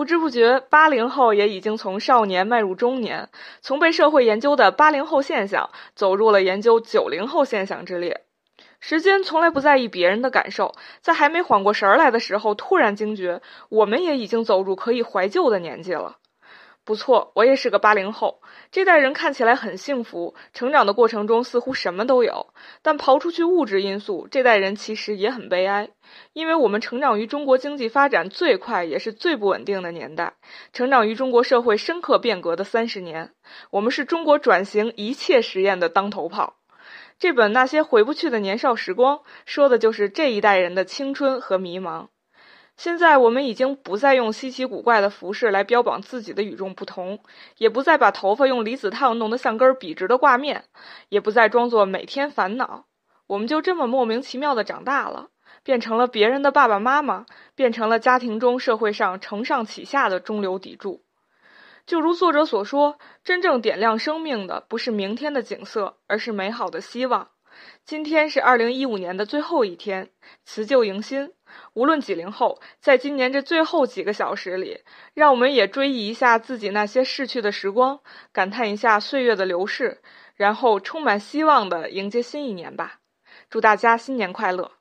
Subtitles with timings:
[0.00, 3.28] 不知不觉，八零后也已经从少年迈入中年，
[3.60, 8.22] 从被社会研究的八零后现象，走入了研究九零后现象之列。
[8.80, 16.16] 时间从来不在意别人的感受，在还没缓过神来的时候，突然惊觉，我们也已经走入可以怀旧的年纪了。
[16.84, 18.40] 不错，我也是个八零后。
[18.72, 22.48] 这代人看起来很幸福，成长的过程中似乎什么都有。
[22.82, 25.90] 但刨出去物质因素，这代人其实也很悲哀，
[26.32, 30.34] 因为我们成长于中国经济发展最快也是最不稳定的年代，
[30.72, 33.32] 成长于中国社会深刻变革的三十年。
[33.70, 36.56] 我们是中国转型一切实验的当头炮。
[37.18, 42.08] 这本《那些回不去的年少时光》说的就是这一代人的青春和迷茫。
[42.80, 47.18] 现在我们已经不再用稀奇古怪的服饰来标榜自己的与众不同，
[47.58, 50.64] 也不再把头发用离子烫弄得像根笔直的挂面，
[51.10, 52.86] 也不再装作每天烦恼。
[53.26, 55.28] 我们就这么莫名其妙的长大了，
[55.62, 61.04] 变成了别人的爸爸妈妈，变成了家庭中、社会上承上启下的中流砥柱。
[61.84, 67.28] 就如作者所说，真正点亮生命的不是明天的景色，而是美好的希望。
[67.84, 70.08] 今天是二零一五年的最后一天，
[70.46, 71.34] 辞旧迎新。
[71.74, 74.80] 无论几零后，在今年这最后几个小时里，
[75.14, 78.00] 让我们也追忆一下自己那些逝去的时光，
[78.32, 80.00] 感叹一下岁月的流逝，
[80.34, 83.00] 然后充满希望的迎接新一年吧。
[83.48, 84.79] 祝大家新年快乐！